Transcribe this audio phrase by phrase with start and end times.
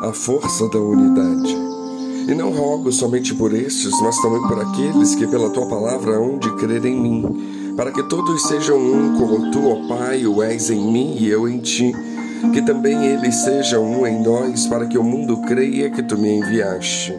[0.00, 1.54] a força da unidade.
[2.28, 6.38] E não rogo somente por estes, mas também por aqueles que pela tua palavra hão
[6.38, 10.70] de crer em mim, para que todos sejam um, como tu, ó Pai, o és
[10.70, 11.92] em mim e eu em ti,
[12.52, 16.38] que também eles sejam um em nós, para que o mundo creia que tu me
[16.38, 17.14] enviaste.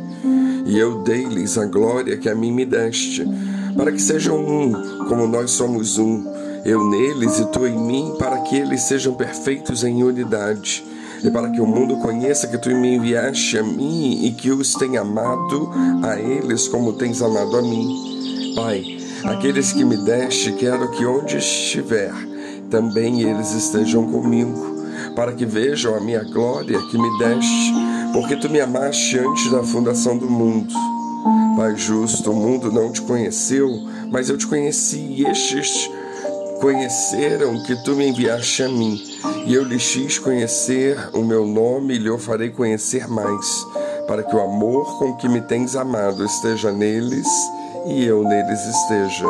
[0.65, 3.25] E eu dei-lhes a glória que a mim me deste,
[3.75, 6.23] para que sejam um, como nós somos um,
[6.65, 10.92] eu neles e tu em mim, para que eles sejam perfeitos em unidade
[11.23, 14.73] e para que o mundo conheça que tu me enviaste a mim e que os
[14.73, 15.71] tenha amado
[16.03, 18.53] a eles como tens amado a mim.
[18.55, 22.13] Pai, aqueles que me deste, quero que onde estiver,
[22.69, 24.83] também eles estejam comigo,
[25.15, 27.73] para que vejam a minha glória que me deste,
[28.11, 30.73] porque tu me amaste antes da fundação do mundo.
[31.55, 33.69] Pai justo, o mundo não te conheceu,
[34.11, 35.89] mas eu te conheci e estes
[36.63, 38.97] conheceram que tu me enviaste a mim,
[39.45, 43.67] e eu lhes fiz conhecer o meu nome e lhe farei conhecer mais,
[44.07, 47.27] para que o amor com que me tens amado esteja neles
[47.85, 49.25] e eu neles esteja.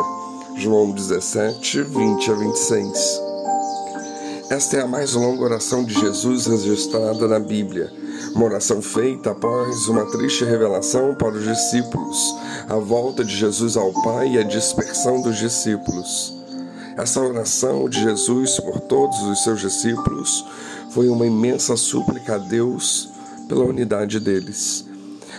[0.58, 3.20] João 17, 20 a 26.
[4.50, 7.92] Esta é a mais longa oração de Jesus registrada na Bíblia.
[8.32, 12.32] Uma oração feita após uma triste revelação para os discípulos,
[12.68, 16.33] a volta de Jesus ao Pai e a dispersão dos discípulos.
[16.96, 20.44] Essa oração de Jesus por todos os seus discípulos
[20.90, 23.08] foi uma imensa súplica a Deus
[23.48, 24.84] pela unidade deles.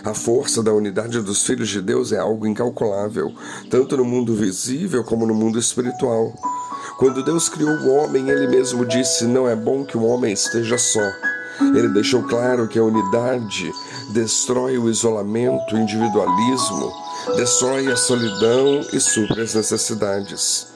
[0.04, 3.32] A força da unidade dos filhos de Deus é algo incalculável,
[3.70, 6.32] tanto no mundo visível como no mundo espiritual.
[6.98, 10.76] Quando Deus criou o homem, ele mesmo disse: Não é bom que o homem esteja
[10.76, 11.10] só.
[11.74, 13.72] Ele deixou claro que a unidade
[14.12, 16.92] destrói o isolamento, o individualismo,
[17.34, 20.75] destrói a solidão e supre as necessidades.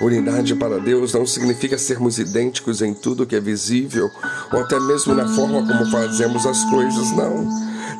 [0.00, 4.08] Unidade para Deus não significa sermos idênticos em tudo que é visível
[4.52, 7.48] ou até mesmo na forma como fazemos as coisas, não.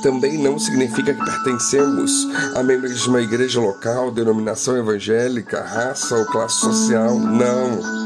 [0.00, 7.18] Também não significa que pertencemos à mesma igreja local, denominação evangélica, raça ou classe social,
[7.18, 7.98] não.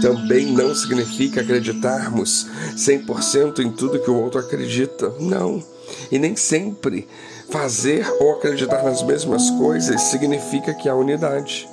[0.00, 5.62] Também não significa acreditarmos 100% em tudo que o outro acredita, não.
[6.10, 7.06] E nem sempre
[7.50, 11.68] fazer ou acreditar nas mesmas coisas significa que há unidade.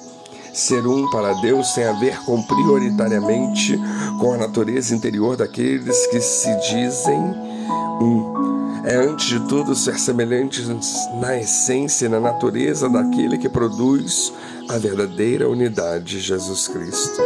[0.53, 3.79] Ser um para Deus tem a ver com prioritariamente
[4.19, 7.19] com a natureza interior daqueles que se dizem
[8.01, 8.41] um.
[8.83, 10.67] É antes de tudo ser semelhantes
[11.19, 14.33] na essência e na natureza daquele que produz
[14.67, 17.21] a verdadeira unidade, Jesus Cristo.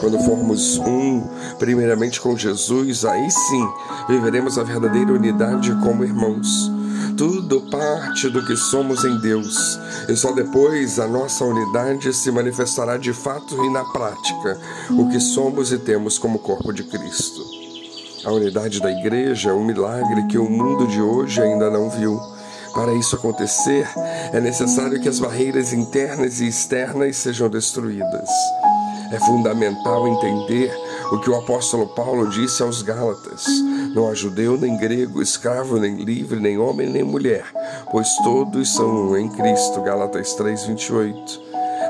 [0.00, 1.22] Quando formos um,
[1.58, 3.68] primeiramente com Jesus, aí sim
[4.08, 6.73] viveremos a verdadeira unidade como irmãos.
[7.16, 9.78] Tudo parte do que somos em Deus,
[10.08, 14.58] e só depois a nossa unidade se manifestará de fato e na prática
[14.90, 17.40] o que somos e temos como corpo de Cristo.
[18.24, 22.18] A unidade da igreja é um milagre que o mundo de hoje ainda não viu.
[22.72, 23.88] Para isso acontecer,
[24.32, 28.28] é necessário que as barreiras internas e externas sejam destruídas.
[29.12, 30.74] É fundamental entender
[31.14, 33.46] o que o apóstolo Paulo disse aos Gálatas:
[33.94, 37.44] Não há judeu nem grego, escravo nem livre, nem homem nem mulher,
[37.90, 39.80] pois todos são um em Cristo.
[39.82, 41.40] Gálatas 3:28.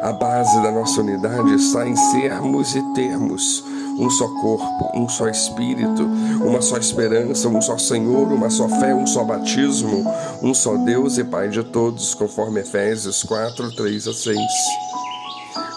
[0.02, 3.64] A base da nossa unidade está em sermos e termos
[3.98, 6.02] um só corpo, um só espírito,
[6.44, 10.04] uma só esperança, um só Senhor, uma só fé, um só batismo,
[10.42, 14.38] um só Deus e Pai de todos, conforme Efésios 4, 3 a 6.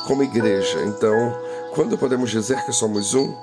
[0.07, 1.46] Como igreja, então,
[1.77, 3.35] quando podemos dizer que somos um?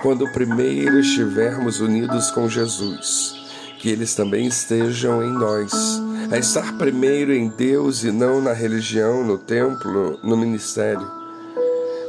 [0.00, 3.34] Quando primeiro estivermos unidos com Jesus,
[3.78, 6.00] que eles também estejam em nós.
[6.32, 11.06] É estar primeiro em Deus e não na religião, no templo, no ministério.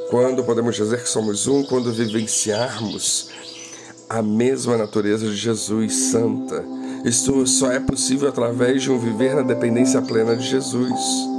[0.10, 1.62] Quando podemos dizer que somos um?
[1.64, 3.30] Quando vivenciarmos
[4.10, 6.64] a mesma natureza de Jesus, santa.
[7.04, 11.37] Isto só é possível através de um viver na dependência plena de Jesus.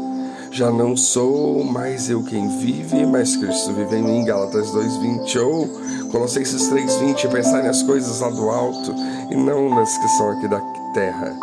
[0.50, 4.24] Já não sou mais eu quem vive, mas Cristo vive em mim.
[4.24, 5.68] Gálatas 2:20 ou
[6.10, 8.94] Colossenses 3:20, pensar nas coisas lá do alto
[9.30, 10.60] e não nas que são aqui da
[10.94, 11.36] terra.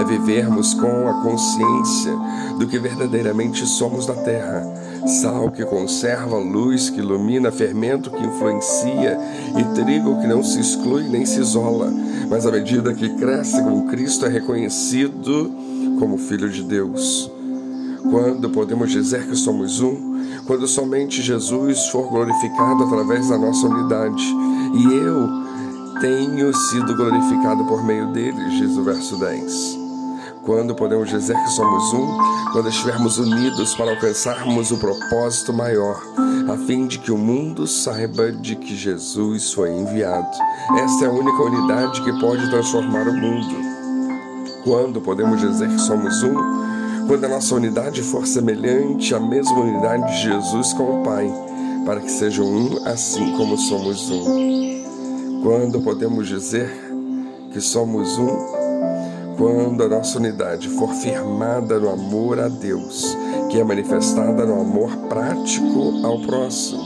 [0.00, 2.12] É vivermos com a consciência
[2.58, 4.62] do que verdadeiramente somos da terra.
[5.06, 9.18] Sal que conserva, luz que ilumina, fermento que influencia
[9.58, 11.92] e trigo que não se exclui nem se isola,
[12.28, 15.50] mas à medida que cresce com Cristo é reconhecido
[15.98, 17.33] como Filho de Deus.
[18.10, 20.14] Quando podemos dizer que somos um?
[20.46, 24.22] Quando somente Jesus for glorificado através da nossa unidade.
[24.74, 25.28] E eu
[26.00, 29.78] tenho sido glorificado por meio deles, diz o verso 10.
[30.44, 32.52] Quando podemos dizer que somos um?
[32.52, 36.02] Quando estivermos unidos para alcançarmos o propósito maior,
[36.52, 40.28] a fim de que o mundo saiba de que Jesus foi enviado.
[40.76, 43.56] Esta é a única unidade que pode transformar o mundo.
[44.62, 46.73] Quando podemos dizer que somos um?
[47.06, 51.30] Quando a nossa unidade for semelhante à mesma unidade de Jesus com o Pai,
[51.84, 55.42] para que sejam um assim como somos um.
[55.42, 56.70] Quando podemos dizer
[57.52, 58.64] que somos um?
[59.36, 63.16] Quando a nossa unidade for firmada no amor a Deus,
[63.50, 66.84] que é manifestada no amor prático ao próximo.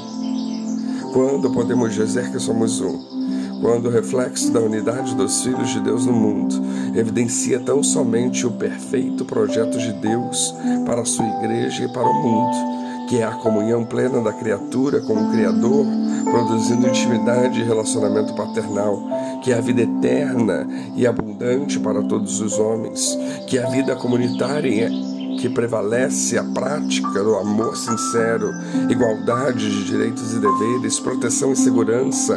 [1.12, 3.17] Quando podemos dizer que somos um?
[3.60, 6.54] Quando o reflexo da unidade dos filhos de Deus no mundo
[6.94, 10.54] evidencia tão somente o perfeito projeto de Deus
[10.86, 12.78] para a sua igreja e para o mundo
[13.08, 15.86] que é a comunhão plena da criatura com o Criador,
[16.30, 19.02] produzindo intimidade e relacionamento paternal,
[19.42, 23.96] que é a vida eterna e abundante para todos os homens, que é a vida
[23.96, 24.90] comunitária
[25.38, 28.50] que prevalece a prática do amor sincero,
[28.90, 32.36] igualdade de direitos e deveres, proteção e segurança,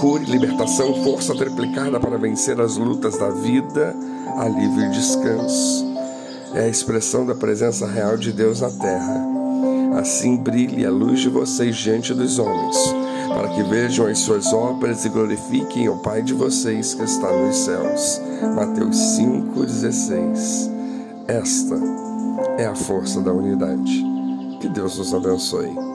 [0.00, 3.94] cura e libertação, força triplicada para vencer as lutas da vida,
[4.36, 5.86] alívio e descanso.
[6.54, 9.32] É a expressão da presença real de Deus na terra
[9.94, 12.76] Assim brilhe a luz de vocês diante dos homens,
[13.28, 17.56] para que vejam as suas obras e glorifiquem o Pai de vocês que está nos
[17.56, 18.20] céus.
[18.54, 20.70] Mateus 5,16.
[21.28, 22.11] Esta
[22.58, 24.04] é a força da unidade.
[24.60, 25.91] Que Deus nos abençoe.